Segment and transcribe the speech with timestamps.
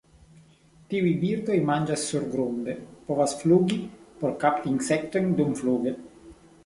[0.93, 2.75] Tiuj birdoj manĝas surgrunde,
[3.09, 3.77] povas flugi
[4.23, 5.95] por kapti insektojn dumfluge.